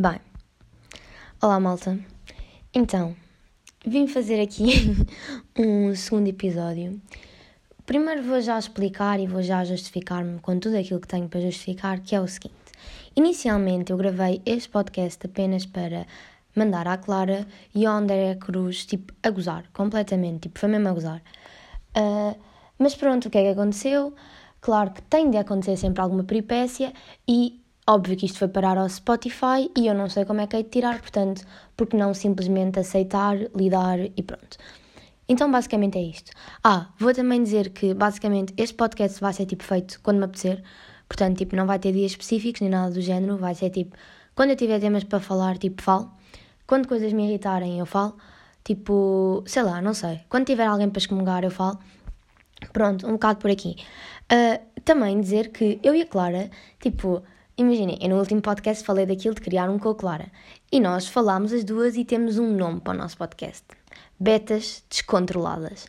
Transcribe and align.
Bem, 0.00 0.18
olá 1.42 1.60
malta. 1.60 1.98
Então, 2.72 3.14
vim 3.86 4.06
fazer 4.06 4.40
aqui 4.40 4.96
um 5.54 5.94
segundo 5.94 6.26
episódio. 6.26 6.98
Primeiro 7.84 8.22
vou 8.22 8.40
já 8.40 8.58
explicar 8.58 9.20
e 9.20 9.26
vou 9.26 9.42
já 9.42 9.62
justificar-me 9.62 10.38
com 10.40 10.58
tudo 10.58 10.78
aquilo 10.78 11.00
que 11.00 11.06
tenho 11.06 11.28
para 11.28 11.42
justificar, 11.42 12.00
que 12.00 12.14
é 12.14 12.20
o 12.22 12.26
seguinte. 12.26 12.54
Inicialmente 13.14 13.92
eu 13.92 13.98
gravei 13.98 14.40
este 14.46 14.70
podcast 14.70 15.26
apenas 15.26 15.66
para 15.66 16.06
mandar 16.56 16.88
à 16.88 16.96
Clara 16.96 17.46
e 17.74 17.84
ao 17.84 17.94
André 17.94 18.36
Cruz, 18.36 18.86
tipo, 18.86 19.12
a 19.22 19.28
gozar, 19.28 19.66
completamente, 19.70 20.44
tipo, 20.44 20.58
foi 20.58 20.70
mesmo 20.70 20.88
a 20.88 20.92
gozar. 20.94 21.22
Uh, 21.94 22.40
mas 22.78 22.94
pronto, 22.94 23.28
o 23.28 23.30
que 23.30 23.36
é 23.36 23.42
que 23.42 23.48
aconteceu? 23.50 24.14
Claro 24.62 24.92
que 24.92 25.02
tem 25.02 25.30
de 25.30 25.36
acontecer 25.36 25.76
sempre 25.76 26.00
alguma 26.00 26.24
peripécia 26.24 26.90
e 27.28 27.59
óbvio 27.90 28.16
que 28.16 28.26
isto 28.26 28.38
foi 28.38 28.46
parar 28.46 28.78
ao 28.78 28.88
Spotify 28.88 29.68
e 29.76 29.88
eu 29.88 29.94
não 29.94 30.08
sei 30.08 30.24
como 30.24 30.40
é 30.40 30.46
que 30.46 30.56
hei 30.56 30.62
de 30.62 30.70
tirar, 30.70 31.00
portanto, 31.00 31.44
porque 31.76 31.96
não 31.96 32.14
simplesmente 32.14 32.78
aceitar, 32.78 33.36
lidar 33.54 33.98
e 33.98 34.22
pronto. 34.22 34.56
Então, 35.28 35.50
basicamente 35.50 35.98
é 35.98 36.02
isto. 36.02 36.30
Ah, 36.62 36.88
vou 36.98 37.12
também 37.12 37.42
dizer 37.42 37.70
que, 37.70 37.92
basicamente, 37.94 38.52
este 38.56 38.74
podcast 38.74 39.20
vai 39.20 39.32
ser, 39.32 39.46
tipo, 39.46 39.64
feito 39.64 40.00
quando 40.02 40.18
me 40.18 40.24
apetecer. 40.24 40.62
Portanto, 41.08 41.38
tipo, 41.38 41.56
não 41.56 41.66
vai 41.66 41.78
ter 41.78 41.92
dias 41.92 42.12
específicos 42.12 42.60
nem 42.60 42.70
nada 42.70 42.92
do 42.92 43.00
género. 43.00 43.36
Vai 43.36 43.54
ser, 43.54 43.70
tipo, 43.70 43.96
quando 44.34 44.50
eu 44.50 44.56
tiver 44.56 44.80
temas 44.80 45.04
para 45.04 45.20
falar, 45.20 45.56
tipo, 45.58 45.82
falo. 45.82 46.10
Quando 46.66 46.88
coisas 46.88 47.12
me 47.12 47.28
irritarem, 47.28 47.78
eu 47.78 47.86
falo. 47.86 48.16
Tipo, 48.64 49.42
sei 49.46 49.62
lá, 49.62 49.80
não 49.80 49.94
sei. 49.94 50.20
Quando 50.28 50.46
tiver 50.46 50.66
alguém 50.66 50.90
para 50.90 50.98
excomungar, 50.98 51.44
eu 51.44 51.50
falo. 51.50 51.78
Pronto, 52.72 53.06
um 53.06 53.12
bocado 53.12 53.38
por 53.38 53.50
aqui. 53.50 53.76
Uh, 54.32 54.60
também 54.84 55.20
dizer 55.20 55.50
que 55.50 55.78
eu 55.82 55.94
e 55.94 56.02
a 56.02 56.06
Clara, 56.06 56.50
tipo, 56.80 57.22
imaginem, 57.60 57.98
eu 58.00 58.08
no 58.08 58.18
último 58.18 58.40
podcast 58.40 58.82
falei 58.84 59.06
daquilo 59.06 59.34
de 59.34 59.40
criar 59.40 59.68
um 59.68 59.78
com 59.78 59.90
a 59.90 59.94
Clara. 59.94 60.32
E 60.72 60.80
nós 60.80 61.06
falámos 61.06 61.52
as 61.52 61.62
duas 61.62 61.96
e 61.96 62.04
temos 62.04 62.38
um 62.38 62.50
nome 62.50 62.80
para 62.80 62.94
o 62.94 62.96
nosso 62.96 63.16
podcast: 63.16 63.64
Betas 64.18 64.82
Descontroladas. 64.88 65.86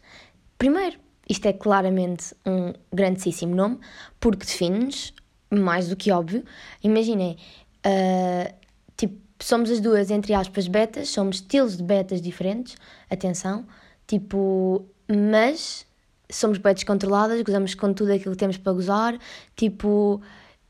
Primeiro, 0.58 0.98
isto 1.28 1.48
é 1.48 1.54
claramente 1.54 2.36
um 2.46 2.74
grandíssimo 2.94 3.56
nome, 3.56 3.80
porque 4.20 4.46
define-nos, 4.46 5.14
mais 5.50 5.88
do 5.88 5.96
que 5.96 6.12
óbvio. 6.12 6.44
Imaginem, 6.84 7.38
uh, 7.86 8.54
tipo, 8.98 9.16
somos 9.40 9.72
as 9.72 9.80
duas, 9.80 10.12
entre 10.12 10.34
aspas, 10.34 10.68
betas, 10.68 11.10
somos 11.10 11.38
estilos 11.38 11.78
de 11.78 11.84
betas 11.84 12.22
diferentes, 12.22 12.76
atenção, 13.10 13.66
tipo, 14.06 14.86
mas 15.10 15.86
somos 16.30 16.58
bem 16.58 16.74
descontroladas, 16.74 17.42
gozamos 17.42 17.76
com 17.76 17.94
tudo 17.94 18.12
aquilo 18.12 18.36
que 18.36 18.40
temos 18.40 18.58
para 18.58 18.74
gozar, 18.74 19.18
tipo. 19.56 20.22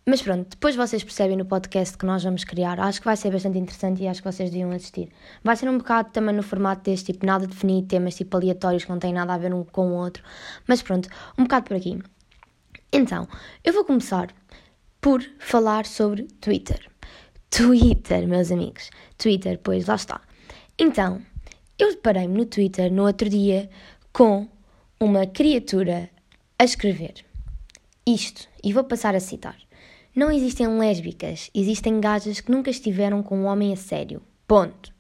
Mas 0.03 0.19
pronto, 0.19 0.49
depois 0.49 0.75
vocês 0.75 1.03
percebem 1.03 1.37
no 1.37 1.45
podcast 1.45 1.95
que 1.95 2.05
nós 2.07 2.23
vamos 2.23 2.43
criar. 2.43 2.79
Acho 2.79 2.99
que 2.99 3.05
vai 3.05 3.15
ser 3.15 3.31
bastante 3.31 3.59
interessante 3.59 4.01
e 4.01 4.07
acho 4.07 4.21
que 4.21 4.31
vocês 4.31 4.49
deviam 4.49 4.71
assistir. 4.71 5.09
Vai 5.43 5.55
ser 5.55 5.69
um 5.69 5.77
bocado 5.77 6.09
também 6.11 6.35
no 6.35 6.41
formato 6.41 6.81
deste, 6.83 7.13
tipo, 7.13 7.23
nada 7.25 7.45
definido, 7.45 7.87
temas 7.87 8.15
tipo 8.15 8.35
aleatórios 8.35 8.83
que 8.83 8.89
não 8.89 8.97
têm 8.97 9.13
nada 9.13 9.35
a 9.35 9.37
ver 9.37 9.53
um 9.53 9.63
com 9.63 9.91
o 9.91 9.93
outro. 9.93 10.23
Mas 10.67 10.81
pronto, 10.81 11.07
um 11.37 11.43
bocado 11.43 11.67
por 11.67 11.77
aqui. 11.77 11.99
Então, 12.91 13.27
eu 13.63 13.73
vou 13.73 13.85
começar 13.85 14.33
por 14.99 15.23
falar 15.39 15.85
sobre 15.85 16.23
Twitter. 16.41 16.89
Twitter, 17.51 18.27
meus 18.27 18.51
amigos. 18.51 18.89
Twitter, 19.19 19.59
pois 19.61 19.85
lá 19.85 19.95
está. 19.95 20.19
Então, 20.79 21.21
eu 21.77 21.91
deparei-me 21.91 22.37
no 22.37 22.45
Twitter 22.45 22.91
no 22.91 23.05
outro 23.05 23.29
dia 23.29 23.69
com 24.11 24.47
uma 24.99 25.27
criatura 25.27 26.09
a 26.57 26.63
escrever 26.63 27.25
isto, 28.05 28.47
e 28.63 28.73
vou 28.73 28.83
passar 28.83 29.15
a 29.15 29.19
citar. 29.19 29.57
Não 30.15 30.31
existem 30.31 30.67
lésbicas, 30.67 31.49
existem 31.53 31.99
gajas 31.99 32.41
que 32.41 32.51
nunca 32.51 32.69
estiveram 32.69 33.23
com 33.23 33.37
um 33.37 33.45
homem 33.45 33.73
a 33.73 33.75
sério. 33.75 34.21
Ponto. 34.47 34.93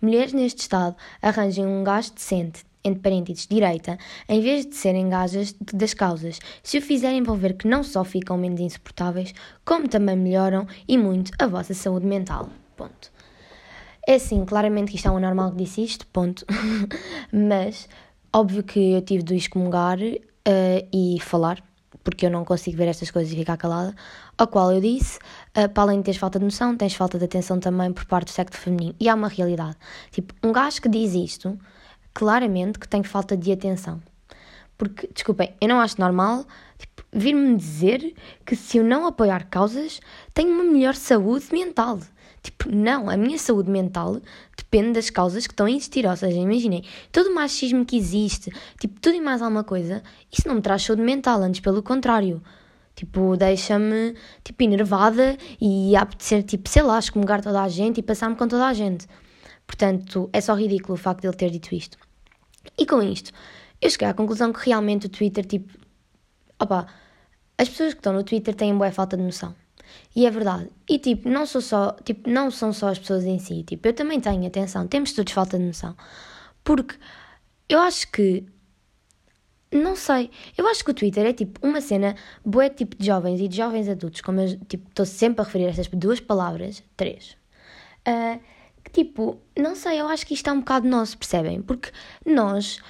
Mulheres 0.00 0.32
neste 0.32 0.60
estado 0.60 0.96
arranjem 1.22 1.66
um 1.66 1.82
gajo 1.82 2.12
decente, 2.12 2.64
entre 2.84 3.00
parênteses, 3.00 3.46
direita, 3.46 3.98
em 4.28 4.40
vez 4.40 4.66
de 4.66 4.74
serem 4.74 5.08
gajas 5.08 5.54
das 5.72 5.94
causas. 5.94 6.38
Se 6.62 6.78
o 6.78 6.82
fizerem, 6.82 7.22
vão 7.22 7.36
ver 7.36 7.54
que 7.54 7.66
não 7.66 7.82
só 7.82 8.04
ficam 8.04 8.36
menos 8.36 8.60
insuportáveis, 8.60 9.34
como 9.64 9.88
também 9.88 10.16
melhoram 10.16 10.66
e 10.86 10.96
muito 10.96 11.32
a 11.38 11.46
vossa 11.46 11.74
saúde 11.74 12.06
mental. 12.06 12.48
Ponto. 12.76 13.10
É 14.06 14.14
assim, 14.14 14.44
claramente 14.44 14.90
que 14.90 14.96
isto 14.96 15.08
é 15.08 15.10
um 15.10 15.16
anormal 15.16 15.50
que 15.50 15.58
disse 15.58 15.82
isto, 15.82 16.06
ponto. 16.06 16.46
Mas 17.32 17.88
Óbvio 18.32 18.62
que 18.62 18.92
eu 18.92 19.00
tive 19.00 19.22
de 19.22 19.34
excomungar 19.36 19.98
uh, 19.98 20.88
e 20.92 21.18
falar, 21.20 21.62
porque 22.10 22.26
eu 22.26 22.30
não 22.30 22.44
consigo 22.44 22.76
ver 22.76 22.88
estas 22.88 23.10
coisas 23.10 23.32
e 23.32 23.36
ficar 23.36 23.56
calada, 23.56 23.94
ao 24.36 24.46
qual 24.46 24.72
eu 24.72 24.80
disse, 24.80 25.18
uh, 25.56 25.68
para 25.68 25.82
além 25.82 25.98
de 25.98 26.04
teres 26.04 26.18
falta 26.18 26.38
de 26.38 26.44
noção, 26.44 26.76
tens 26.76 26.94
falta 26.94 27.18
de 27.18 27.24
atenção 27.24 27.60
também 27.60 27.92
por 27.92 28.04
parte 28.06 28.26
do 28.26 28.30
sexo 28.30 28.58
feminino. 28.58 28.94
E 28.98 29.08
há 29.08 29.14
uma 29.14 29.28
realidade. 29.28 29.76
Tipo, 30.10 30.34
um 30.42 30.52
gajo 30.52 30.80
que 30.80 30.88
diz 30.88 31.14
isto, 31.14 31.58
claramente 32.14 32.78
que 32.78 32.88
tem 32.88 33.02
falta 33.02 33.36
de 33.36 33.52
atenção. 33.52 34.00
Porque, 34.76 35.08
desculpem, 35.12 35.54
eu 35.60 35.68
não 35.68 35.80
acho 35.80 36.00
normal 36.00 36.46
tipo, 36.78 37.02
vir-me 37.12 37.56
dizer 37.56 38.14
que 38.46 38.54
se 38.56 38.78
eu 38.78 38.84
não 38.84 39.06
apoiar 39.06 39.46
causas, 39.48 40.00
tenho 40.32 40.50
uma 40.50 40.64
melhor 40.64 40.94
saúde 40.94 41.46
mental. 41.52 41.98
Tipo, 42.42 42.74
não, 42.74 43.10
a 43.10 43.16
minha 43.16 43.38
saúde 43.38 43.70
mental 43.70 44.20
depende 44.56 44.92
das 44.92 45.10
causas 45.10 45.46
que 45.46 45.52
estão 45.52 45.66
a 45.66 45.70
existir. 45.70 46.06
Ou 46.06 46.16
seja, 46.16 46.38
imaginem, 46.38 46.84
todo 47.10 47.28
o 47.30 47.34
machismo 47.34 47.84
que 47.84 47.96
existe, 47.96 48.52
tipo, 48.80 49.00
tudo 49.00 49.16
e 49.16 49.20
mais 49.20 49.42
alguma 49.42 49.64
coisa, 49.64 50.02
isso 50.30 50.46
não 50.46 50.56
me 50.56 50.62
traz 50.62 50.82
saúde 50.82 51.02
mental, 51.02 51.42
antes 51.42 51.60
pelo 51.60 51.82
contrário. 51.82 52.42
Tipo, 52.94 53.36
deixa-me, 53.36 54.14
tipo, 54.42 54.62
enervada 54.62 55.36
e 55.60 55.94
a 55.94 56.02
apetecer, 56.02 56.42
tipo, 56.42 56.68
sei 56.68 56.82
lá, 56.82 56.98
excomungar 56.98 57.42
toda 57.42 57.62
a 57.62 57.68
gente 57.68 57.98
e 57.98 58.02
passar-me 58.02 58.34
com 58.34 58.48
toda 58.48 58.66
a 58.66 58.72
gente. 58.72 59.06
Portanto, 59.66 60.28
é 60.32 60.40
só 60.40 60.54
ridículo 60.54 60.94
o 60.94 60.96
facto 60.96 61.20
de 61.20 61.28
ele 61.28 61.36
ter 61.36 61.50
dito 61.50 61.74
isto. 61.74 61.96
E 62.76 62.84
com 62.86 63.02
isto, 63.02 63.30
eu 63.80 63.88
cheguei 63.90 64.08
à 64.08 64.14
conclusão 64.14 64.52
que 64.52 64.66
realmente 64.66 65.06
o 65.06 65.08
Twitter, 65.08 65.44
tipo, 65.44 65.72
opa, 66.58 66.86
as 67.56 67.68
pessoas 67.68 67.92
que 67.92 68.00
estão 68.00 68.12
no 68.12 68.24
Twitter 68.24 68.54
têm 68.54 68.76
boa 68.76 68.90
falta 68.90 69.16
de 69.16 69.22
noção. 69.22 69.54
E 70.14 70.26
é 70.26 70.30
verdade. 70.30 70.68
E 70.88 70.98
tipo, 70.98 71.28
não 71.28 71.46
sou 71.46 71.60
só, 71.60 71.92
tipo, 72.04 72.28
não 72.28 72.50
são 72.50 72.72
só 72.72 72.88
as 72.88 72.98
pessoas 72.98 73.24
em 73.24 73.38
si, 73.38 73.62
tipo, 73.62 73.86
eu 73.86 73.92
também 73.92 74.20
tenho 74.20 74.46
atenção, 74.46 74.86
temos 74.86 75.12
todos 75.12 75.32
falta 75.32 75.58
de 75.58 75.64
noção. 75.64 75.96
Porque 76.64 76.96
eu 77.68 77.80
acho 77.80 78.10
que 78.10 78.46
não 79.70 79.94
sei, 79.94 80.30
eu 80.56 80.66
acho 80.66 80.82
que 80.82 80.90
o 80.90 80.94
Twitter 80.94 81.26
é 81.26 81.32
tipo 81.32 81.64
uma 81.66 81.80
cena 81.80 82.16
boa 82.44 82.70
tipo 82.70 82.96
de 82.96 83.06
jovens 83.06 83.38
e 83.40 83.48
de 83.48 83.56
jovens 83.56 83.88
adultos, 83.88 84.22
como 84.22 84.40
eu 84.40 84.58
tipo, 84.66 84.88
estou 84.88 85.04
sempre 85.04 85.42
a 85.42 85.44
referir 85.44 85.66
estas 85.66 85.88
duas 85.88 86.20
palavras, 86.20 86.82
três. 86.96 87.36
Uh, 88.06 88.40
que 88.82 88.90
tipo, 88.90 89.38
não 89.58 89.74
sei, 89.74 90.00
eu 90.00 90.08
acho 90.08 90.26
que 90.26 90.32
isto 90.34 90.48
é 90.48 90.52
um 90.52 90.60
bocado 90.60 90.88
nosso, 90.88 91.18
percebem? 91.18 91.60
Porque 91.60 91.90
nós 92.24 92.80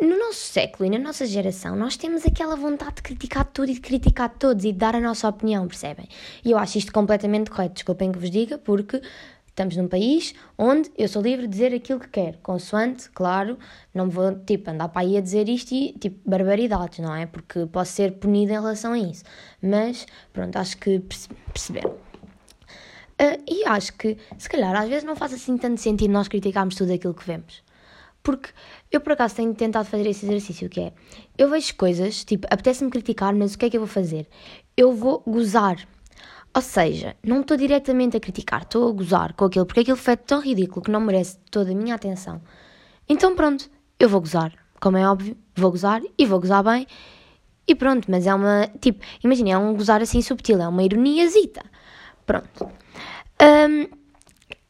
no 0.00 0.18
nosso 0.18 0.40
século 0.40 0.86
e 0.86 0.90
na 0.90 0.98
nossa 0.98 1.26
geração, 1.26 1.76
nós 1.76 1.96
temos 1.96 2.24
aquela 2.24 2.56
vontade 2.56 2.96
de 2.96 3.02
criticar 3.02 3.44
tudo 3.44 3.70
e 3.70 3.74
de 3.74 3.80
criticar 3.80 4.30
todos 4.30 4.64
e 4.64 4.72
de 4.72 4.78
dar 4.78 4.96
a 4.96 5.00
nossa 5.00 5.28
opinião, 5.28 5.66
percebem? 5.66 6.08
E 6.44 6.50
eu 6.50 6.58
acho 6.58 6.78
isto 6.78 6.92
completamente 6.92 7.50
correto, 7.50 7.74
desculpem 7.74 8.10
que 8.10 8.18
vos 8.18 8.30
diga, 8.30 8.56
porque 8.56 9.02
estamos 9.46 9.76
num 9.76 9.88
país 9.88 10.34
onde 10.56 10.90
eu 10.96 11.06
sou 11.06 11.20
livre 11.20 11.46
de 11.46 11.52
dizer 11.52 11.74
aquilo 11.74 12.00
que 12.00 12.08
quero, 12.08 12.38
consoante, 12.38 13.10
claro, 13.10 13.58
não 13.92 14.08
vou, 14.08 14.34
tipo, 14.38 14.70
andar 14.70 14.88
para 14.88 15.02
aí 15.02 15.18
a 15.18 15.20
dizer 15.20 15.48
isto 15.48 15.72
e, 15.74 15.92
tipo, 15.92 16.18
barbaridades, 16.28 16.98
não 17.00 17.14
é? 17.14 17.26
Porque 17.26 17.66
posso 17.66 17.92
ser 17.92 18.12
punida 18.12 18.52
em 18.52 18.56
relação 18.56 18.92
a 18.92 18.98
isso. 18.98 19.24
Mas, 19.62 20.06
pronto, 20.32 20.56
acho 20.56 20.78
que 20.78 21.02
perceberam. 21.52 21.90
Uh, 21.90 23.36
e 23.46 23.66
acho 23.66 23.92
que, 23.98 24.16
se 24.38 24.48
calhar, 24.48 24.74
às 24.74 24.88
vezes 24.88 25.04
não 25.04 25.14
faz 25.14 25.34
assim 25.34 25.58
tanto 25.58 25.78
sentido 25.78 26.10
nós 26.10 26.26
criticarmos 26.26 26.74
tudo 26.74 26.94
aquilo 26.94 27.12
que 27.12 27.26
vemos. 27.26 27.62
Porque 28.22 28.50
eu, 28.90 29.00
por 29.00 29.12
acaso, 29.12 29.36
tenho 29.36 29.54
tentado 29.54 29.88
fazer 29.88 30.06
esse 30.06 30.26
exercício, 30.26 30.68
que 30.68 30.80
é, 30.80 30.92
eu 31.38 31.48
vejo 31.48 31.74
coisas, 31.74 32.24
tipo, 32.24 32.46
apetece-me 32.50 32.90
criticar, 32.90 33.34
mas 33.34 33.54
o 33.54 33.58
que 33.58 33.66
é 33.66 33.70
que 33.70 33.76
eu 33.76 33.80
vou 33.80 33.88
fazer? 33.88 34.28
Eu 34.76 34.92
vou 34.92 35.22
gozar. 35.26 35.76
Ou 36.54 36.60
seja, 36.60 37.16
não 37.24 37.40
estou 37.40 37.56
diretamente 37.56 38.16
a 38.16 38.20
criticar, 38.20 38.62
estou 38.62 38.88
a 38.88 38.92
gozar 38.92 39.34
com 39.34 39.44
aquilo, 39.44 39.64
porque 39.64 39.80
aquilo 39.80 39.96
foi 39.96 40.16
tão 40.16 40.40
ridículo 40.40 40.82
que 40.82 40.90
não 40.90 41.00
merece 41.00 41.38
toda 41.50 41.70
a 41.70 41.74
minha 41.74 41.94
atenção. 41.94 42.42
Então 43.08 43.34
pronto, 43.36 43.70
eu 43.98 44.08
vou 44.08 44.20
gozar. 44.20 44.52
Como 44.80 44.96
é 44.96 45.08
óbvio, 45.08 45.36
vou 45.54 45.70
gozar 45.70 46.02
e 46.18 46.26
vou 46.26 46.40
gozar 46.40 46.64
bem. 46.64 46.86
E 47.68 47.74
pronto, 47.74 48.10
mas 48.10 48.26
é 48.26 48.34
uma, 48.34 48.66
tipo, 48.80 49.04
imagina, 49.22 49.50
é 49.50 49.58
um 49.58 49.74
gozar 49.74 50.02
assim 50.02 50.20
subtil, 50.20 50.60
é 50.60 50.66
uma 50.66 50.82
ironiazita. 50.82 51.62
Pronto. 52.26 52.68
Um, 53.40 53.86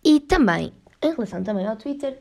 e 0.04 0.20
também, 0.20 0.72
em 1.02 1.10
relação 1.12 1.42
também 1.42 1.66
ao 1.66 1.76
Twitter, 1.76 2.20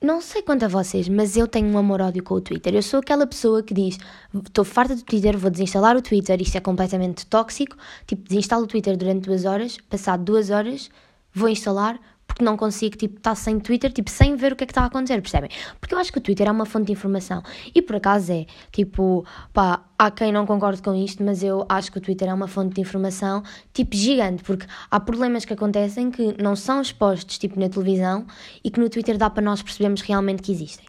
não 0.00 0.20
sei 0.20 0.42
quanto 0.42 0.64
a 0.64 0.68
vocês, 0.68 1.08
mas 1.08 1.36
eu 1.36 1.48
tenho 1.48 1.66
um 1.68 1.76
amor-ódio 1.76 2.22
com 2.22 2.34
o 2.34 2.40
Twitter. 2.40 2.74
Eu 2.74 2.82
sou 2.82 3.00
aquela 3.00 3.26
pessoa 3.26 3.62
que 3.62 3.74
diz: 3.74 3.98
estou 4.32 4.64
farta 4.64 4.94
do 4.94 5.02
Twitter, 5.02 5.36
vou 5.36 5.50
desinstalar 5.50 5.96
o 5.96 6.02
Twitter, 6.02 6.40
isto 6.40 6.56
é 6.56 6.60
completamente 6.60 7.26
tóxico. 7.26 7.76
Tipo, 8.06 8.22
desinstalo 8.28 8.64
o 8.64 8.66
Twitter 8.66 8.96
durante 8.96 9.26
duas 9.26 9.44
horas, 9.44 9.76
passado 9.90 10.22
duas 10.22 10.50
horas, 10.50 10.88
vou 11.34 11.48
instalar, 11.48 11.98
porque 12.28 12.44
não 12.44 12.56
consigo, 12.56 12.96
tipo, 12.96 13.16
estar 13.16 13.34
sem 13.34 13.58
Twitter, 13.58 13.90
tipo, 13.90 14.10
sem 14.10 14.36
ver 14.36 14.52
o 14.52 14.56
que 14.56 14.62
é 14.62 14.66
que 14.66 14.70
está 14.70 14.82
a 14.82 14.86
acontecer, 14.86 15.20
percebem? 15.20 15.50
Porque 15.80 15.94
eu 15.94 15.98
acho 15.98 16.12
que 16.12 16.18
o 16.18 16.20
Twitter 16.20 16.46
é 16.46 16.52
uma 16.52 16.66
fonte 16.66 16.86
de 16.86 16.92
informação. 16.92 17.42
E 17.74 17.80
por 17.80 17.96
acaso 17.96 18.30
é, 18.30 18.46
tipo, 18.70 19.24
pá, 19.52 19.82
há 19.98 20.10
quem 20.10 20.30
não 20.30 20.46
concorde 20.46 20.82
com 20.82 20.94
isto, 20.94 21.24
mas 21.24 21.42
eu 21.42 21.64
acho 21.68 21.90
que 21.90 21.98
o 21.98 22.00
Twitter 22.00 22.28
é 22.28 22.34
uma 22.34 22.46
fonte 22.46 22.74
de 22.74 22.80
informação, 22.82 23.42
tipo, 23.72 23.96
gigante, 23.96 24.44
porque 24.44 24.66
há 24.90 25.00
problemas 25.00 25.46
que 25.46 25.54
acontecem 25.54 26.10
que 26.10 26.40
não 26.40 26.54
são 26.54 26.80
expostos, 26.82 27.38
tipo, 27.38 27.58
na 27.58 27.68
televisão 27.68 28.26
e 28.62 28.70
que 28.70 28.78
no 28.78 28.90
Twitter 28.90 29.16
dá 29.16 29.30
para 29.30 29.42
nós 29.42 29.62
percebermos 29.62 30.02
realmente 30.02 30.42
que 30.42 30.52
existem. 30.52 30.86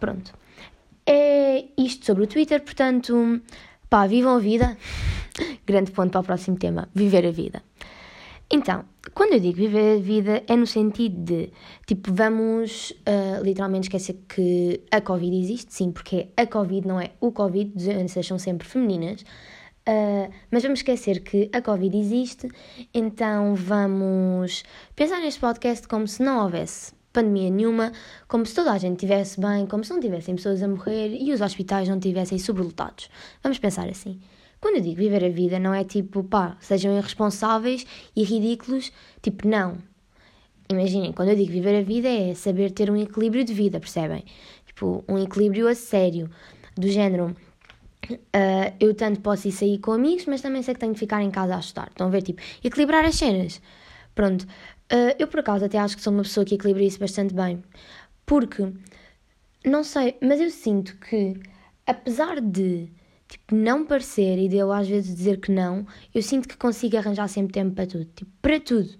Pronto. 0.00 0.32
É 1.06 1.66
isto 1.76 2.06
sobre 2.06 2.24
o 2.24 2.26
Twitter, 2.26 2.62
portanto, 2.62 3.40
pá, 3.90 4.06
vivam 4.06 4.36
a 4.36 4.38
vida. 4.38 4.76
Grande 5.66 5.90
ponto 5.92 6.10
para 6.10 6.20
o 6.20 6.24
próximo 6.24 6.56
tema: 6.56 6.88
viver 6.94 7.26
a 7.26 7.30
vida. 7.30 7.62
Então, 8.50 8.84
quando 9.14 9.32
eu 9.32 9.40
digo 9.40 9.56
viver 9.56 9.96
a 9.96 10.00
vida, 10.00 10.42
é 10.46 10.56
no 10.56 10.66
sentido 10.66 11.16
de, 11.24 11.52
tipo, 11.86 12.12
vamos 12.12 12.90
uh, 12.90 13.42
literalmente 13.42 13.88
esquecer 13.88 14.18
que 14.28 14.80
a 14.90 15.00
Covid 15.00 15.36
existe, 15.36 15.72
sim, 15.72 15.90
porque 15.90 16.28
a 16.36 16.46
Covid 16.46 16.86
não 16.86 17.00
é 17.00 17.12
o 17.20 17.32
Covid, 17.32 17.72
doenças 17.72 18.26
são 18.26 18.38
sempre 18.38 18.66
femininas, 18.68 19.22
uh, 19.22 20.30
mas 20.50 20.62
vamos 20.62 20.80
esquecer 20.80 21.20
que 21.20 21.50
a 21.52 21.62
Covid 21.62 21.96
existe, 21.96 22.48
então 22.92 23.54
vamos 23.54 24.62
pensar 24.94 25.20
neste 25.20 25.40
podcast 25.40 25.88
como 25.88 26.06
se 26.06 26.22
não 26.22 26.42
houvesse 26.44 26.92
pandemia 27.12 27.48
nenhuma, 27.48 27.92
como 28.26 28.44
se 28.44 28.54
toda 28.54 28.72
a 28.72 28.78
gente 28.78 28.94
estivesse 28.94 29.40
bem, 29.40 29.66
como 29.66 29.84
se 29.84 29.90
não 29.90 30.00
tivessem 30.00 30.34
pessoas 30.34 30.62
a 30.62 30.68
morrer 30.68 31.16
e 31.16 31.32
os 31.32 31.40
hospitais 31.40 31.88
não 31.88 31.96
estivessem 31.96 32.38
sobrelotados. 32.38 33.08
Vamos 33.42 33.58
pensar 33.58 33.88
assim. 33.88 34.20
Quando 34.64 34.76
eu 34.76 34.80
digo 34.80 34.96
viver 34.96 35.22
a 35.22 35.28
vida, 35.28 35.58
não 35.58 35.74
é 35.74 35.84
tipo, 35.84 36.24
pá, 36.24 36.56
sejam 36.58 36.96
irresponsáveis 36.96 37.84
e 38.16 38.24
ridículos, 38.24 38.90
tipo, 39.20 39.46
não. 39.46 39.76
Imaginem, 40.70 41.12
quando 41.12 41.28
eu 41.28 41.36
digo 41.36 41.52
viver 41.52 41.80
a 41.80 41.82
vida 41.82 42.08
é 42.08 42.32
saber 42.32 42.70
ter 42.70 42.90
um 42.90 42.96
equilíbrio 42.96 43.44
de 43.44 43.52
vida, 43.52 43.78
percebem? 43.78 44.24
Tipo, 44.64 45.04
um 45.06 45.18
equilíbrio 45.18 45.68
a 45.68 45.74
sério, 45.74 46.30
do 46.74 46.88
género. 46.88 47.36
Uh, 48.10 48.72
eu 48.80 48.94
tanto 48.94 49.20
posso 49.20 49.48
ir 49.48 49.52
sair 49.52 49.78
com 49.80 49.92
amigos, 49.92 50.24
mas 50.24 50.40
também 50.40 50.62
sei 50.62 50.72
que 50.72 50.80
tenho 50.80 50.94
de 50.94 50.98
ficar 50.98 51.20
em 51.20 51.30
casa 51.30 51.56
a 51.56 51.60
estudar. 51.60 51.88
Estão 51.88 52.06
a 52.06 52.10
ver, 52.10 52.22
tipo, 52.22 52.40
equilibrar 52.64 53.04
as 53.04 53.16
cenas. 53.16 53.60
Pronto. 54.14 54.44
Uh, 54.90 55.12
eu, 55.18 55.28
por 55.28 55.40
acaso, 55.40 55.66
até 55.66 55.78
acho 55.78 55.94
que 55.94 56.02
sou 56.02 56.10
uma 56.10 56.22
pessoa 56.22 56.46
que 56.46 56.54
equilibra 56.54 56.84
isso 56.84 56.98
bastante 56.98 57.34
bem. 57.34 57.62
Porque, 58.24 58.66
não 59.62 59.84
sei, 59.84 60.16
mas 60.22 60.40
eu 60.40 60.48
sinto 60.48 60.96
que, 60.96 61.34
apesar 61.86 62.40
de 62.40 62.88
tipo, 63.34 63.54
não 63.54 63.84
parecer 63.84 64.38
e 64.38 64.48
de 64.48 64.56
eu 64.56 64.72
às 64.72 64.88
vezes 64.88 65.14
dizer 65.14 65.40
que 65.40 65.50
não, 65.50 65.86
eu 66.14 66.22
sinto 66.22 66.48
que 66.48 66.56
consigo 66.56 66.96
arranjar 66.96 67.28
sempre 67.28 67.52
tempo 67.52 67.74
para 67.74 67.86
tudo. 67.86 68.04
Tipo, 68.14 68.30
para 68.40 68.60
tudo. 68.60 68.90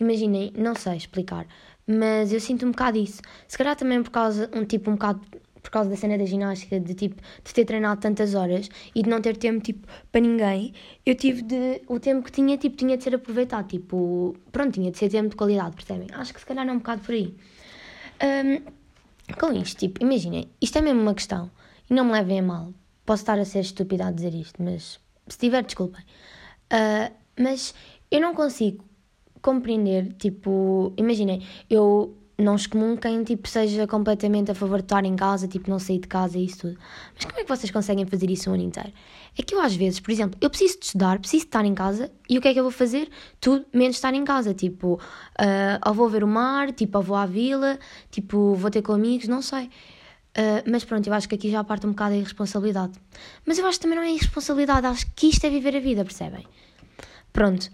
Imaginem, 0.00 0.52
não 0.56 0.74
sei 0.74 0.96
explicar, 0.96 1.46
mas 1.86 2.32
eu 2.32 2.40
sinto 2.40 2.66
um 2.66 2.70
bocado 2.70 2.98
isso. 2.98 3.20
Se 3.46 3.58
calhar 3.58 3.76
também 3.76 4.02
por 4.02 4.10
causa, 4.10 4.50
um 4.54 4.64
tipo, 4.64 4.90
um 4.90 4.94
bocado 4.94 5.20
por 5.62 5.70
causa 5.70 5.90
da 5.90 5.96
cena 5.96 6.18
da 6.18 6.24
ginástica, 6.24 6.80
de 6.80 6.94
tipo, 6.94 7.22
de 7.44 7.54
ter 7.54 7.64
treinado 7.64 8.00
tantas 8.00 8.34
horas 8.34 8.68
e 8.94 9.02
de 9.02 9.08
não 9.08 9.20
ter 9.20 9.36
tempo, 9.36 9.60
tipo, 9.60 9.86
para 10.10 10.20
ninguém, 10.20 10.74
eu 11.06 11.14
tive 11.14 11.42
de, 11.42 11.82
o 11.86 12.00
tempo 12.00 12.24
que 12.24 12.32
tinha, 12.32 12.56
tipo, 12.58 12.76
tinha 12.76 12.96
de 12.96 13.04
ser 13.04 13.14
aproveitado, 13.14 13.68
tipo, 13.68 14.34
pronto, 14.50 14.74
tinha 14.74 14.90
de 14.90 14.98
ser 14.98 15.08
tempo 15.08 15.30
de 15.30 15.36
qualidade, 15.36 15.76
percebem? 15.76 16.08
Acho 16.12 16.34
que 16.34 16.40
se 16.40 16.46
calhar 16.46 16.66
é 16.66 16.72
um 16.72 16.78
bocado 16.78 17.02
por 17.02 17.14
aí. 17.14 17.34
Um, 18.22 18.62
com 19.38 19.52
isto, 19.52 19.78
tipo, 19.78 20.02
imaginem, 20.02 20.48
isto 20.60 20.78
é 20.78 20.80
mesmo 20.80 21.00
uma 21.00 21.14
questão, 21.14 21.50
e 21.88 21.94
não 21.94 22.04
me 22.04 22.12
levem 22.12 22.40
a 22.40 22.42
mal, 22.42 22.72
Posso 23.04 23.22
estar 23.22 23.38
a 23.38 23.44
ser 23.44 23.60
estúpida 23.60 24.06
a 24.06 24.10
dizer 24.10 24.34
isto, 24.34 24.62
mas 24.62 25.00
se 25.28 25.38
tiver, 25.38 25.62
desculpem. 25.64 26.04
Uh, 26.72 27.12
mas 27.38 27.74
eu 28.10 28.20
não 28.20 28.34
consigo 28.34 28.84
compreender, 29.40 30.12
tipo, 30.14 30.92
imaginem, 30.96 31.42
eu 31.68 32.16
não 32.38 32.54
excomungo 32.56 33.00
quem 33.00 33.22
tipo, 33.24 33.48
seja 33.48 33.86
completamente 33.86 34.50
a 34.50 34.54
favor 34.54 34.78
de 34.78 34.84
estar 34.84 35.04
em 35.04 35.14
casa, 35.14 35.46
tipo, 35.46 35.70
não 35.70 35.78
sair 35.78 35.98
de 35.98 36.08
casa 36.08 36.38
e 36.38 36.44
isso 36.44 36.58
tudo. 36.58 36.78
Mas 37.14 37.24
como 37.24 37.38
é 37.38 37.42
que 37.42 37.48
vocês 37.48 37.70
conseguem 37.70 38.06
fazer 38.06 38.30
isso 38.30 38.50
o 38.50 38.54
ano 38.54 38.62
inteiro? 38.62 38.92
É 39.38 39.42
que 39.42 39.54
eu 39.54 39.60
às 39.60 39.74
vezes, 39.74 40.00
por 40.00 40.10
exemplo, 40.10 40.38
eu 40.40 40.50
preciso 40.50 40.78
de 40.78 40.86
estudar, 40.86 41.18
preciso 41.18 41.44
de 41.44 41.48
estar 41.48 41.64
em 41.64 41.74
casa 41.74 42.10
e 42.28 42.38
o 42.38 42.40
que 42.40 42.48
é 42.48 42.52
que 42.52 42.58
eu 42.58 42.64
vou 42.64 42.72
fazer? 42.72 43.08
Tudo 43.40 43.64
menos 43.72 43.96
estar 43.96 44.12
em 44.14 44.24
casa. 44.24 44.52
Tipo, 44.52 44.94
uh, 44.94 45.88
ou 45.88 45.94
vou 45.94 46.08
ver 46.08 46.24
o 46.24 46.28
mar, 46.28 46.72
tipo, 46.72 46.98
ou 46.98 47.04
vou 47.04 47.16
à 47.16 47.26
vila, 47.26 47.78
tipo, 48.10 48.54
vou 48.54 48.70
ter 48.70 48.82
com 48.82 48.92
amigos, 48.92 49.28
não 49.28 49.40
sei. 49.40 49.70
Uh, 50.32 50.64
mas 50.70 50.82
pronto, 50.82 51.06
eu 51.06 51.12
acho 51.12 51.28
que 51.28 51.34
aqui 51.34 51.50
já 51.50 51.62
parte 51.62 51.86
um 51.86 51.90
bocado 51.90 52.14
a 52.14 52.16
irresponsabilidade. 52.16 52.92
Mas 53.44 53.58
eu 53.58 53.66
acho 53.66 53.78
que 53.78 53.82
também 53.82 53.98
não 53.98 54.04
é 54.04 54.10
irresponsabilidade, 54.10 54.86
acho 54.86 55.06
que 55.14 55.26
isto 55.26 55.44
é 55.46 55.50
viver 55.50 55.76
a 55.76 55.80
vida, 55.80 56.04
percebem? 56.04 56.46
Pronto, 57.32 57.70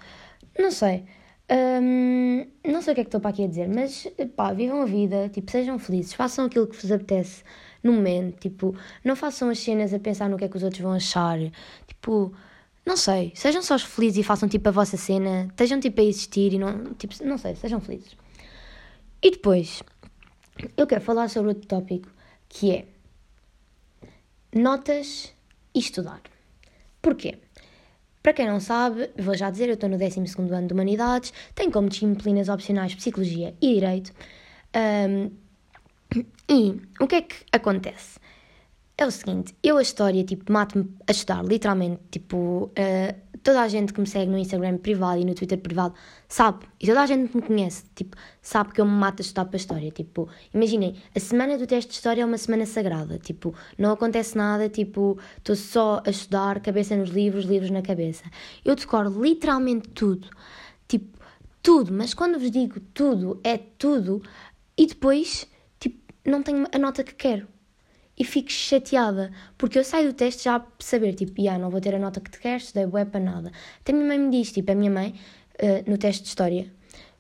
não 0.59 0.71
sei. 0.71 1.05
Um, 1.51 2.47
não 2.67 2.83
sei 2.83 2.93
o 2.93 2.95
que 2.95 3.01
é 3.01 3.05
que 3.05 3.09
estou 3.09 3.21
para 3.21 3.31
aqui 3.31 3.45
a 3.45 3.47
dizer, 3.47 3.69
mas 3.69 4.07
pá, 4.37 4.53
vivam 4.53 4.83
a 4.83 4.85
vida, 4.85 5.29
tipo, 5.31 5.51
sejam 5.51 5.79
felizes, 5.79 6.13
façam 6.13 6.45
aquilo 6.45 6.67
que 6.67 6.77
vos 6.77 6.93
apetece 6.93 7.43
no 7.83 7.93
momento, 7.93 8.39
tipo, 8.39 8.77
não 9.03 9.17
façam 9.17 9.49
as 9.49 9.59
cenas 9.59 9.95
a 9.95 9.99
pensar 9.99 10.29
no 10.29 10.37
que 10.37 10.45
é 10.45 10.49
que 10.49 10.57
os 10.57 10.63
outros 10.63 10.83
vão 10.83 10.93
achar, 10.93 11.39
tipo, 11.87 12.35
não 12.85 12.97
sei, 12.97 13.33
sejam 13.35 13.63
só 13.63 13.79
felizes 13.79 14.19
e 14.19 14.23
façam 14.23 14.49
tipo 14.49 14.69
a 14.69 14.73
vossa 14.73 14.97
cena, 14.97 15.47
estejam 15.47 15.81
tipo 15.81 16.01
a 16.01 16.05
existir 16.05 16.53
e 16.53 16.59
não, 16.59 16.93
tipo, 16.95 17.15
não 17.25 17.39
sei, 17.39 17.55
sejam 17.55 17.81
felizes. 17.81 18.17
E 19.23 19.31
depois, 19.31 19.83
eu 20.77 20.87
quero 20.87 21.01
falar 21.01 21.29
sobre 21.29 21.49
outro 21.51 21.67
tópico 21.67 22.09
que 22.49 22.71
é 22.73 22.85
notas 24.55 25.33
e 25.75 25.79
estudar. 25.79 26.23
Porquê? 27.01 27.39
Para 28.23 28.33
quem 28.33 28.47
não 28.47 28.61
sabe, 28.61 29.11
vou 29.17 29.37
já 29.37 29.51
dizer, 29.51 29.69
eu 29.69 29.75
estou 29.75 29.89
no 29.89 29.97
12 29.97 30.21
ano 30.53 30.67
de 30.67 30.75
Humanidades, 30.75 31.33
tenho 31.55 31.71
como 31.71 31.89
disciplinas 31.89 32.49
opcionais 32.49 32.95
Psicologia 32.95 33.55
e 33.61 33.75
Direito. 33.75 34.13
Um, 34.77 35.31
e 36.49 36.81
o 37.01 37.07
que 37.07 37.17
é 37.17 37.23
que 37.23 37.37
acontece? 37.53 38.19
É 38.97 39.07
o 39.07 39.11
seguinte, 39.11 39.55
eu 39.63 39.77
a 39.77 39.83
história, 39.83 40.25
tipo, 40.25 40.53
mato-me 40.53 40.93
a 41.07 41.13
estudar, 41.13 41.45
literalmente, 41.45 42.01
tipo, 42.11 42.65
uh, 42.65 43.28
toda 43.49 43.63
a 43.63 43.69
gente 43.69 43.95
que 43.95 44.01
me 44.03 44.07
segue 44.07 44.31
no 44.31 44.37
Instagram 44.37 44.77
privado 44.77 45.23
e 45.23 45.25
no 45.25 45.35
Twitter 45.35 45.57
privado 45.57 45.95
sabe, 46.29 46.67
e 46.79 46.87
toda 46.87 47.01
a 47.01 47.07
gente 47.07 47.31
que 47.31 47.37
me 47.39 47.43
conhece, 47.43 47.83
tipo, 47.95 48.15
sabe 48.43 48.75
que 48.75 48.81
eu 48.83 48.85
me 48.85 48.93
mato 48.93 49.21
a 49.21 49.25
estudar 49.25 49.47
para 49.47 49.57
a 49.57 49.63
história. 49.63 49.91
Tipo, 49.91 50.29
imaginem, 50.53 50.95
a 51.17 51.19
semana 51.19 51.57
do 51.57 51.67
teste 51.67 51.89
de 51.89 51.95
história 51.95 52.21
é 52.21 52.25
uma 52.27 52.37
semana 52.37 52.67
sagrada. 52.67 53.19
Tipo, 53.19 53.55
não 53.79 53.93
acontece 53.93 54.37
nada, 54.37 54.69
tipo, 54.69 55.19
estou 55.39 55.57
só 55.57 56.03
a 56.05 56.11
estudar, 56.11 56.61
cabeça 56.61 56.95
nos 56.95 57.09
livros, 57.09 57.47
livros 57.47 57.71
na 57.71 57.81
cabeça. 57.81 58.25
Eu 58.63 58.77
decoro 58.77 59.09
literalmente 59.19 59.89
tudo. 59.89 60.29
Tipo, 60.87 61.19
tudo, 61.63 61.91
mas 61.91 62.13
quando 62.13 62.39
vos 62.39 62.51
digo 62.51 62.79
tudo, 62.93 63.41
é 63.43 63.57
tudo, 63.57 64.23
e 64.77 64.87
depois, 64.87 65.49
tipo, 65.81 65.99
não 66.23 66.43
tenho 66.43 66.67
a 66.71 66.79
nota 66.79 67.03
que 67.03 67.15
quero 67.15 67.49
e 68.19 68.25
fico 68.25 68.51
chateada, 68.51 69.31
porque 69.57 69.79
eu 69.79 69.85
saio 69.85 70.09
do 70.09 70.13
teste 70.13 70.45
já 70.45 70.57
a 70.57 70.67
saber, 70.81 71.15
tipo, 71.15 71.41
yeah, 71.41 71.63
não 71.63 71.71
vou 71.71 71.81
ter 71.81 71.95
a 71.95 71.99
nota 71.99 72.21
que 72.21 72.31
te 72.31 72.41
queres, 72.41 72.65
estudei 72.65 72.87
bué 72.87 73.05
para 73.05 73.21
nada. 73.21 73.53
Até 73.81 73.93
a 73.93 73.95
minha 73.95 74.09
mãe 74.09 74.19
me 74.19 74.31
diz, 74.31 74.51
tipo, 74.51 74.73
a 74.73 74.75
minha 74.75 74.91
mãe, 74.91 75.15
uh, 75.63 75.91
no 75.91 75.97
teste 75.97 76.23
de 76.23 76.29
História, 76.29 76.73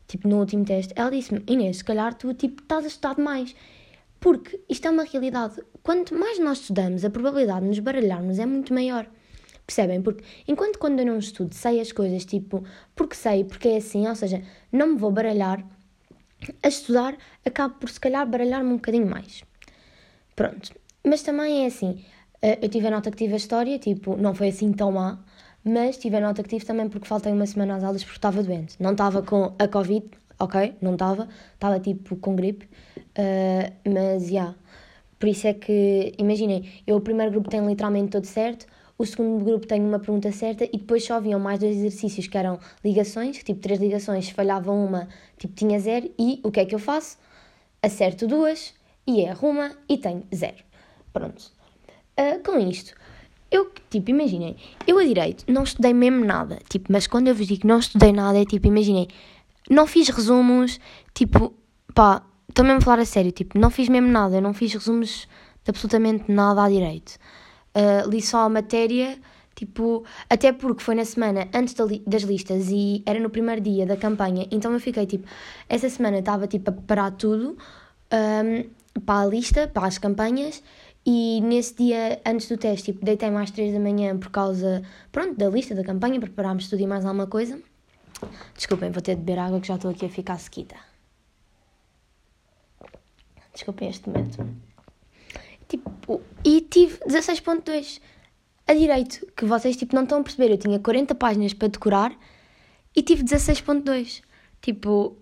tipo, 0.09 0.27
no 0.27 0.39
último 0.39 0.65
teste, 0.65 0.93
ela 0.97 1.11
disse-me, 1.11 1.43
Inês, 1.47 1.79
se 1.79 1.85
calhar 1.85 2.15
tu, 2.15 2.35
tipo, 2.35 2.63
estás 2.63 2.85
a 2.85 2.89
estudar 2.89 3.15
demais. 3.15 3.55
Porque 4.21 4.61
isto 4.69 4.89
é 4.89 4.91
uma 4.91 5.05
realidade. 5.05 5.63
Quanto 5.83 6.15
mais 6.15 6.41
nós 6.41 6.61
estudamos, 6.61 7.05
a 7.05 7.11
probabilidade 7.11 7.61
de 7.61 7.69
nos 7.69 7.79
baralharmos 7.79 8.41
é 8.41 8.47
muito 8.47 8.75
maior. 8.75 9.09
Percebem? 9.65 10.03
Porque 10.03 10.25
enquanto 10.49 10.79
quando 10.79 10.99
eu 10.99 11.07
não 11.07 11.19
estudo, 11.19 11.55
sei 11.55 11.79
as 11.81 11.93
coisas, 11.93 12.25
tipo, 12.25 12.65
porque 12.97 13.15
sei, 13.15 13.45
porque 13.45 13.69
é 13.69 13.77
assim, 13.77 14.09
ou 14.09 14.15
seja, 14.17 14.43
não 14.73 14.89
me 14.89 14.97
vou 14.97 15.13
baralhar, 15.13 15.65
a 16.63 16.69
estudar, 16.69 17.17
acabo 17.45 17.75
por 17.75 17.91
se 17.91 18.01
calhar 18.01 18.27
baralhar-me 18.27 18.73
um 18.73 18.77
bocadinho 18.77 19.07
mais. 19.07 19.45
Pronto. 20.35 20.73
Mas 21.05 21.23
também 21.23 21.65
é 21.65 21.67
assim, 21.67 22.05
eh, 22.43 22.59
eu 22.63 22.69
tive 22.69 22.87
a 22.89 22.91
nota 22.91 23.11
que 23.11 23.17
tive 23.17 23.35
a 23.35 23.37
história, 23.37 23.79
tipo, 23.79 24.17
não 24.17 24.35
foi 24.35 24.49
assim 24.49 24.73
tão 24.73 24.93
má, 24.93 25.19
mas 25.65 25.97
tive 25.99 26.17
a 26.17 26.21
nota 26.21 26.43
que 26.43 26.49
tive 26.49 26.65
também 26.65 26.89
porque 26.89 27.07
faltei 27.07 27.33
uma 27.33 27.47
semana 27.47 27.77
às 27.77 27.85
aulas 27.85 28.03
porque 28.03 28.19
estava 28.19 28.43
doente. 28.43 28.77
Não 28.81 28.93
estava 28.93 29.23
com 29.23 29.53
a 29.59 29.69
Covid, 29.69 30.07
ok, 30.39 30.75
não 30.81 30.95
estava, 30.95 31.29
estava 31.55 31.81
tipo 31.81 32.17
com 32.17 32.35
gripe, 32.37 32.67
uh, 32.97 33.91
mas 33.91 34.25
já. 34.25 34.31
Yeah. 34.31 34.55
Por 35.19 35.29
isso 35.29 35.49
é 35.49 35.55
que, 35.55 36.15
imaginem, 36.17 36.65
eu 36.87 36.97
o 36.97 37.01
primeiro 37.01 37.33
grupo 37.33 37.51
tenho 37.51 37.69
literalmente 37.69 38.11
todo 38.11 38.25
certo, 38.25 38.67
o 38.97 39.05
segundo 39.05 39.45
grupo 39.45 39.67
tem 39.67 39.81
uma 39.81 39.99
pergunta 39.99 40.31
certa 40.31 40.65
e 40.65 40.79
depois 40.79 41.05
só 41.05 41.15
haviam 41.15 41.41
mais 41.41 41.59
dois 41.59 41.77
exercícios 41.77 42.29
que 42.29 42.39
eram 42.39 42.59
ligações, 42.85 43.39
tipo 43.43 43.61
três 43.61 43.81
ligações, 43.81 44.31
falhava 44.31 44.73
uma, 44.73 45.09
tipo 45.37 45.55
tinha 45.55 45.79
zero, 45.81 46.11
e 46.19 46.41
o 46.45 46.51
que 46.51 46.61
é 46.61 46.65
que 46.65 46.75
eu 46.75 46.79
faço? 46.79 47.19
Acerto 47.83 48.27
duas 48.27 48.75
e 49.07 49.21
erro 49.21 49.49
uma 49.49 49.73
e 49.89 49.99
tenho 49.99 50.23
zero. 50.35 50.68
Pronto. 51.19 51.51
Uh, 52.17 52.43
com 52.45 52.59
isto, 52.59 52.95
eu, 53.51 53.73
tipo, 53.91 54.11
imaginem, 54.11 54.57
eu 54.87 54.99
a 54.99 55.05
direito 55.05 55.45
não 55.49 55.65
estudei 55.65 55.93
mesmo 55.93 56.25
nada, 56.25 56.59
tipo, 56.69 56.93
mas 56.93 57.07
quando 57.07 57.29
eu 57.29 57.35
vos 57.35 57.47
digo 57.47 57.67
não 57.67 57.79
estudei 57.79 58.13
nada, 58.13 58.41
é 58.41 58.45
tipo, 58.45 58.67
imaginem, 58.67 59.09
não 59.69 59.87
fiz 59.87 60.09
resumos, 60.09 60.79
tipo, 61.15 61.55
pá, 61.95 62.23
estou 62.49 62.65
mesmo 62.65 62.79
a 62.79 62.83
falar 62.83 63.01
a 63.01 63.05
sério, 63.05 63.33
tipo, 63.33 63.59
não 63.59 63.71
fiz 63.71 63.89
mesmo 63.89 64.09
nada, 64.09 64.37
eu 64.37 64.43
não 64.43 64.55
fiz 64.55 64.73
resumos 64.73 65.29
de 65.65 65.71
absolutamente 65.71 66.31
nada 66.31 66.63
a 66.63 66.69
direito. 66.69 67.17
Uh, 67.75 68.09
li 68.09 68.23
só 68.23 68.45
a 68.45 68.49
matéria, 68.49 69.19
Tipo, 69.59 70.05
até 70.31 70.53
porque 70.53 70.85
foi 70.85 70.95
na 70.95 71.05
semana 71.05 71.49
antes 71.53 71.75
das 72.07 72.23
listas 72.23 72.69
e 72.71 73.03
era 73.05 73.19
no 73.19 73.29
primeiro 73.29 73.61
dia 73.61 73.85
da 73.85 73.97
campanha, 73.97 74.47
então 74.53 74.73
eu 74.73 74.79
fiquei 74.79 75.05
tipo, 75.05 75.27
essa 75.69 75.89
semana 75.91 76.21
estava 76.21 76.47
tipo 76.47 76.71
a 76.71 76.73
preparar 76.73 77.11
tudo 77.11 77.59
um, 78.13 79.01
para 79.01 79.23
a 79.23 79.27
lista, 79.27 79.67
para 79.67 79.89
as 79.89 79.99
campanhas, 79.99 80.63
e 81.11 81.41
nesse 81.41 81.75
dia 81.75 82.21
antes 82.27 82.51
do 82.51 82.59
teste, 82.59 82.93
tipo, 82.93 83.03
deitei 83.03 83.31
mais 83.31 83.51
três 83.51 83.73
da 83.73 83.81
manhã 83.81 84.19
por 84.19 84.29
causa, 84.29 84.83
pronto, 85.11 85.39
da 85.39 85.49
lista 85.49 85.75
da 85.75 85.83
campanha, 85.83 86.21
preparámos 86.21 86.69
tudo 86.69 86.83
e 86.83 86.87
mais 86.87 87.03
alguma 87.07 87.27
coisa. 87.27 87.59
Desculpem, 88.55 88.91
vou 88.91 89.01
ter 89.01 89.15
de 89.15 89.23
beber 89.23 89.39
água 89.39 89.59
que 89.59 89.69
já 89.69 89.77
estou 89.77 89.91
aqui 89.91 90.05
a 90.05 90.11
ficar 90.11 90.37
sequita. 90.37 90.77
Desculpem 93.55 93.89
este 93.89 94.07
momento. 94.07 94.47
Tipo, 95.67 96.21
e 96.45 96.61
tive 96.61 96.99
16.2 96.99 98.03
a 98.67 98.75
direito, 98.75 99.27
que 99.35 99.47
vocês 99.47 99.79
tipo 99.79 99.97
não 99.97 100.03
estão 100.03 100.21
a 100.21 100.23
perceber. 100.23 100.53
Eu 100.53 100.59
tinha 100.59 100.79
40 100.79 101.15
páginas 101.15 101.55
para 101.55 101.69
decorar 101.69 102.15
e 102.95 103.03
tive 103.03 103.25
16.2. 103.25 104.23
Tipo, 104.61 105.17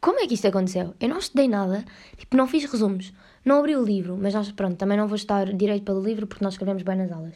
como 0.00 0.20
é 0.20 0.26
que 0.28 0.34
isto 0.34 0.46
aconteceu? 0.46 0.94
Eu 1.00 1.08
não 1.08 1.18
estudei 1.18 1.48
nada, 1.48 1.84
tipo, 2.16 2.36
não 2.36 2.46
fiz 2.46 2.64
resumos, 2.70 3.12
não 3.44 3.58
abri 3.58 3.76
o 3.76 3.84
livro, 3.84 4.16
mas 4.16 4.34
pronto, 4.52 4.76
também 4.76 4.96
não 4.96 5.06
vou 5.06 5.16
estar 5.16 5.52
direito 5.52 5.84
pelo 5.84 6.02
livro 6.02 6.26
porque 6.26 6.44
nós 6.44 6.54
escrevemos 6.54 6.82
bem 6.82 6.96
nas 6.96 7.12
aulas. 7.12 7.34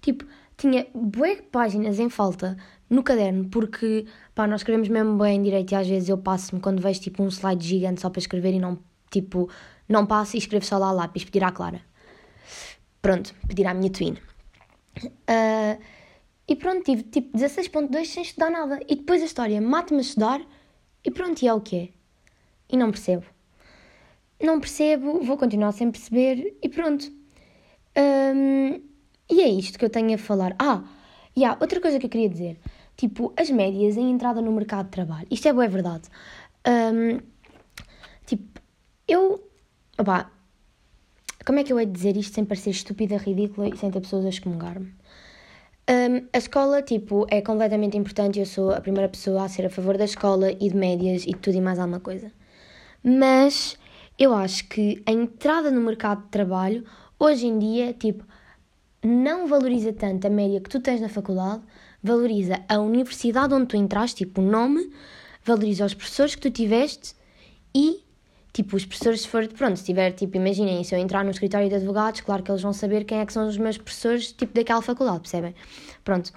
Tipo, 0.00 0.24
tinha 0.56 0.86
bué 0.94 1.36
páginas 1.36 1.98
em 1.98 2.08
falta 2.08 2.56
no 2.90 3.02
caderno 3.02 3.48
porque, 3.48 4.06
pá, 4.34 4.46
nós 4.46 4.60
escrevemos 4.60 4.88
mesmo 4.88 5.16
bem 5.16 5.42
direito 5.42 5.72
e 5.72 5.74
às 5.74 5.86
vezes 5.86 6.08
eu 6.08 6.18
passo-me 6.18 6.60
quando 6.60 6.80
vejo 6.80 7.00
tipo 7.00 7.22
um 7.22 7.28
slide 7.28 7.66
gigante 7.66 8.00
só 8.00 8.10
para 8.10 8.18
escrever 8.18 8.54
e 8.54 8.58
não, 8.58 8.78
tipo, 9.10 9.48
não 9.88 10.04
passo 10.06 10.36
e 10.36 10.38
escrevo 10.38 10.64
só 10.64 10.78
lá 10.78 10.88
a 10.88 10.92
lápis, 10.92 11.24
pedir 11.24 11.44
à 11.44 11.50
Clara. 11.50 11.80
Pronto, 13.00 13.34
pedir 13.46 13.66
à 13.66 13.74
minha 13.74 13.90
twin. 13.90 14.16
Uh, 15.04 15.80
e 16.46 16.56
pronto, 16.56 16.82
tive 16.82 17.02
tipo 17.04 17.36
16.2 17.36 18.04
sem 18.06 18.22
estudar 18.22 18.50
nada. 18.50 18.80
E 18.88 18.96
depois 18.96 19.22
a 19.22 19.26
história 19.26 19.60
mata-me 19.60 20.00
a 20.00 20.02
estudar 20.02 20.40
e 21.04 21.10
pronto, 21.10 21.42
e 21.42 21.48
é 21.48 21.54
o 21.54 21.60
que 21.60 21.76
é. 21.76 21.88
E 22.70 22.76
não 22.76 22.90
percebo. 22.90 23.24
Não 24.40 24.60
percebo, 24.60 25.20
vou 25.20 25.36
continuar 25.36 25.72
sem 25.72 25.90
perceber 25.90 26.56
e 26.62 26.68
pronto. 26.68 27.10
Um, 27.96 28.80
e 29.30 29.42
é 29.42 29.48
isto 29.48 29.78
que 29.78 29.84
eu 29.84 29.90
tenho 29.90 30.14
a 30.14 30.18
falar. 30.18 30.54
Ah, 30.58 30.84
e 31.34 31.44
há 31.44 31.56
outra 31.60 31.80
coisa 31.80 31.98
que 31.98 32.06
eu 32.06 32.10
queria 32.10 32.28
dizer. 32.28 32.58
Tipo, 32.96 33.32
as 33.36 33.50
médias 33.50 33.96
em 33.96 34.10
entrada 34.10 34.40
no 34.40 34.52
mercado 34.52 34.86
de 34.86 34.92
trabalho. 34.92 35.26
Isto 35.30 35.48
é 35.48 35.52
boa, 35.52 35.64
é 35.64 35.68
verdade. 35.68 36.08
Um, 36.66 37.20
tipo, 38.26 38.60
eu. 39.06 39.48
Opá, 39.98 40.30
como 41.44 41.58
é 41.58 41.64
que 41.64 41.72
eu 41.72 41.78
hei 41.78 41.86
de 41.86 41.92
dizer 41.92 42.16
isto 42.16 42.34
sem 42.34 42.44
parecer 42.44 42.70
estúpida, 42.70 43.16
ridícula 43.16 43.68
e 43.68 43.76
sem 43.76 43.90
ter 43.90 44.00
pessoas 44.00 44.24
a 44.26 44.28
excomungar-me? 44.28 44.92
Um, 45.88 46.26
a 46.32 46.38
escola, 46.38 46.82
tipo, 46.82 47.26
é 47.30 47.40
completamente 47.40 47.96
importante. 47.96 48.38
Eu 48.38 48.46
sou 48.46 48.72
a 48.72 48.80
primeira 48.80 49.08
pessoa 49.08 49.44
a 49.44 49.48
ser 49.48 49.66
a 49.66 49.70
favor 49.70 49.96
da 49.96 50.04
escola 50.04 50.50
e 50.52 50.68
de 50.68 50.76
médias 50.76 51.22
e 51.22 51.30
de 51.30 51.36
tudo 51.36 51.56
e 51.56 51.60
mais 51.60 51.78
alguma 51.78 52.00
coisa. 52.00 52.32
Mas 53.02 53.77
eu 54.18 54.34
acho 54.34 54.68
que 54.68 55.02
a 55.06 55.12
entrada 55.12 55.70
no 55.70 55.80
mercado 55.80 56.22
de 56.22 56.28
trabalho, 56.28 56.84
hoje 57.18 57.46
em 57.46 57.58
dia, 57.58 57.92
tipo, 57.92 58.24
não 59.02 59.46
valoriza 59.46 59.92
tanto 59.92 60.26
a 60.26 60.30
média 60.30 60.60
que 60.60 60.68
tu 60.68 60.80
tens 60.80 61.00
na 61.00 61.08
faculdade, 61.08 61.62
valoriza 62.02 62.60
a 62.68 62.78
universidade 62.78 63.54
onde 63.54 63.66
tu 63.66 63.76
entraste, 63.76 64.24
tipo, 64.24 64.40
o 64.40 64.44
nome, 64.44 64.90
valoriza 65.44 65.84
os 65.84 65.94
professores 65.94 66.34
que 66.34 66.40
tu 66.42 66.50
tiveste 66.50 67.14
e 67.74 68.02
Tipo, 68.50 68.76
os 68.76 68.84
professores, 68.84 69.20
se 69.20 69.28
for, 69.28 69.46
pronto, 69.46 69.78
se 69.78 69.84
tiver, 69.84 70.10
tipo, 70.12 70.36
imaginem, 70.36 70.82
se 70.82 70.92
eu 70.92 70.98
entrar 70.98 71.22
no 71.22 71.30
escritório 71.30 71.68
de 71.68 71.76
advogados, 71.76 72.22
claro 72.22 72.42
que 72.42 72.50
eles 72.50 72.60
vão 72.60 72.72
saber 72.72 73.04
quem 73.04 73.20
é 73.20 73.26
que 73.26 73.32
são 73.32 73.46
os 73.46 73.56
meus 73.56 73.78
professores, 73.78 74.32
tipo, 74.32 74.52
daquela 74.52 74.82
faculdade, 74.82 75.20
percebem? 75.20 75.54
Pronto. 76.02 76.32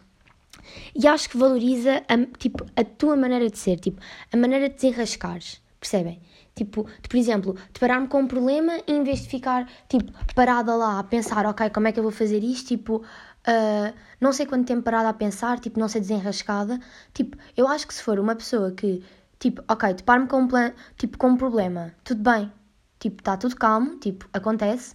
E 0.94 1.08
acho 1.08 1.30
que 1.30 1.38
valoriza, 1.38 2.04
a, 2.08 2.18
tipo, 2.38 2.64
a 2.76 2.84
tua 2.84 3.16
maneira 3.16 3.50
de 3.50 3.58
ser, 3.58 3.80
tipo, 3.80 4.00
a 4.32 4.38
maneira 4.38 4.70
de 4.70 4.76
desenrascares, 4.76 5.62
percebem? 5.80 6.22
Tipo, 6.56 6.86
de, 7.02 7.08
por 7.10 7.18
exemplo, 7.18 7.56
deparar-me 7.74 8.08
com 8.08 8.22
um 8.22 8.28
problema 8.28 8.74
e 8.86 8.92
em 8.92 9.04
vez 9.04 9.22
de 9.22 9.30
ficar, 9.30 9.68
tipo, 9.88 10.12
parada 10.36 10.76
lá 10.76 11.00
a 11.00 11.04
pensar, 11.04 11.46
ok, 11.46 11.70
como 11.70 11.88
é 11.88 11.92
que 11.92 12.00
eu 12.00 12.04
vou 12.04 12.12
fazer 12.12 12.44
isto, 12.44 12.68
tipo, 12.68 12.98
uh, 12.98 13.94
não 14.20 14.34
sei 14.34 14.46
quanto 14.46 14.68
tempo 14.68 14.84
parada 14.84 15.10
a 15.10 15.14
pensar, 15.14 15.60
tipo, 15.60 15.80
não 15.80 15.88
sei 15.88 16.02
desenrascada, 16.02 16.80
tipo, 17.14 17.38
eu 17.56 17.68
acho 17.68 17.88
que 17.88 17.94
se 17.94 18.04
for 18.04 18.20
uma 18.20 18.36
pessoa 18.36 18.72
que 18.72 19.02
Tipo, 19.42 19.64
ok, 19.68 19.96
deparo-me 19.96 20.28
com 20.28 20.42
um 20.42 20.48
plan, 20.48 20.72
tipo, 20.98 21.18
com 21.18 21.30
um 21.30 21.36
problema, 21.36 21.92
tudo 22.04 22.22
bem, 22.22 22.52
tipo, 23.00 23.22
está 23.22 23.36
tudo 23.36 23.56
calmo, 23.56 23.98
tipo, 23.98 24.30
acontece, 24.32 24.94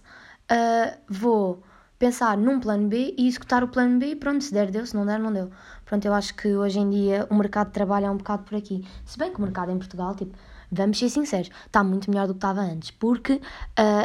uh, 0.49 0.97
vou 1.09 1.61
pensar 1.99 2.37
num 2.37 2.57
plano 2.57 2.87
B 2.87 3.13
e 3.17 3.27
executar 3.27 3.61
o 3.61 3.67
plano 3.67 3.99
B 3.99 4.11
e 4.11 4.15
pronto, 4.15 4.41
se 4.41 4.53
der 4.53 4.71
deu, 4.71 4.85
se 4.85 4.95
não 4.95 5.05
der 5.05 5.19
não 5.19 5.33
deu. 5.33 5.51
Pronto, 5.83 6.05
eu 6.05 6.13
acho 6.13 6.33
que 6.33 6.55
hoje 6.55 6.79
em 6.79 6.89
dia 6.89 7.27
o 7.29 7.35
mercado 7.35 7.67
de 7.67 7.73
trabalho 7.73 8.05
é 8.05 8.09
um 8.09 8.15
bocado 8.15 8.43
por 8.43 8.55
aqui. 8.57 8.87
Se 9.05 9.17
bem 9.17 9.33
que 9.33 9.37
o 9.37 9.41
mercado 9.41 9.69
em 9.69 9.77
Portugal, 9.77 10.15
tipo, 10.15 10.37
vamos 10.71 10.99
ser 10.99 11.09
sinceros, 11.09 11.49
está 11.65 11.83
muito 11.83 12.09
melhor 12.09 12.27
do 12.27 12.33
que 12.33 12.37
estava 12.37 12.61
antes, 12.61 12.91
porque 12.91 13.33
uh, 13.33 13.41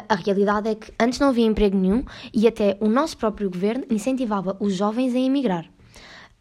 a 0.09 0.15
realidade 0.15 0.69
é 0.69 0.75
que 0.75 0.93
antes 1.01 1.19
não 1.19 1.29
havia 1.29 1.47
emprego 1.47 1.77
nenhum 1.77 2.05
e 2.33 2.47
até 2.47 2.77
o 2.81 2.89
nosso 2.89 3.17
próprio 3.17 3.51
governo 3.51 3.85
incentivava 3.91 4.57
os 4.61 4.75
jovens 4.75 5.15
a 5.15 5.19
emigrar. 5.19 5.67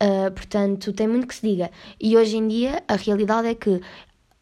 Uh, 0.02 0.32
portanto, 0.32 0.92
tem 0.94 1.08
muito 1.08 1.28
que 1.28 1.36
se 1.36 1.48
diga. 1.48 1.70
E 2.00 2.18
hoje 2.18 2.38
em 2.38 2.48
dia 2.48 2.84
a 2.88 2.96
realidade 2.96 3.48
é 3.48 3.56
que 3.56 3.82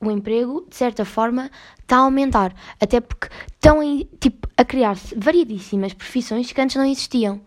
o 0.01 0.09
emprego, 0.09 0.65
de 0.69 0.75
certa 0.75 1.03
forma, 1.03 1.51
está 1.79 1.98
a 1.98 2.01
aumentar. 2.01 2.55
Até 2.79 3.01
porque 3.01 3.27
estão 3.53 3.83
em, 3.83 4.07
tipo, 4.19 4.48
a 4.55 4.63
criar-se 4.63 5.13
variedíssimas 5.15 5.93
profissões 5.93 6.51
que 6.51 6.62
antes 6.62 6.77
não 6.77 6.86
existiam. 6.86 7.41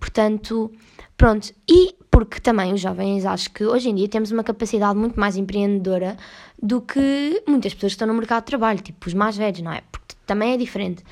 Portanto, 0.00 0.72
pronto. 1.16 1.52
E 1.68 1.94
porque 2.12 2.38
também 2.38 2.74
os 2.74 2.80
jovens, 2.80 3.24
acho 3.24 3.50
que 3.50 3.64
hoje 3.64 3.88
em 3.88 3.94
dia 3.94 4.06
temos 4.06 4.30
uma 4.30 4.44
capacidade 4.44 4.98
muito 4.98 5.18
mais 5.18 5.34
empreendedora 5.34 6.18
do 6.62 6.82
que 6.82 7.42
muitas 7.48 7.72
pessoas 7.72 7.92
que 7.92 7.94
estão 7.94 8.06
no 8.06 8.12
mercado 8.12 8.42
de 8.42 8.48
trabalho, 8.48 8.80
tipo 8.80 9.08
os 9.08 9.14
mais 9.14 9.34
velhos, 9.34 9.62
não 9.62 9.72
é? 9.72 9.82
Porque 9.90 10.14
também 10.26 10.52
é 10.52 10.56
diferente. 10.58 11.02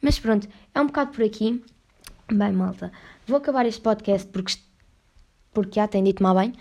Mas 0.00 0.18
pronto, 0.18 0.48
é 0.74 0.80
um 0.80 0.86
bocado 0.86 1.12
por 1.12 1.22
aqui. 1.22 1.62
Bem, 2.32 2.52
malta, 2.52 2.90
vou 3.26 3.36
acabar 3.36 3.66
este 3.66 3.82
podcast 3.82 4.26
porque 4.28 4.54
porque 5.52 5.78
já 5.78 5.86
tem 5.86 6.02
dito 6.02 6.22
mal 6.22 6.34
bem. 6.34 6.54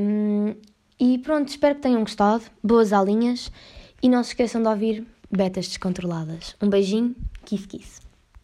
Um, 0.00 0.54
e 0.98 1.18
pronto, 1.18 1.48
espero 1.48 1.74
que 1.74 1.82
tenham 1.82 2.00
gostado. 2.00 2.44
Boas 2.62 2.94
aulinhas 2.94 3.52
e 4.02 4.08
não 4.08 4.22
se 4.22 4.30
esqueçam 4.30 4.62
de 4.62 4.68
ouvir 4.68 5.06
betas 5.30 5.68
descontroladas. 5.68 6.56
Um 6.62 6.70
beijinho, 6.70 7.14
kiss 7.44 7.66
kiss. 7.66 8.05